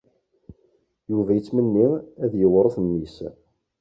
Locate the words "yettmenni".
1.37-1.87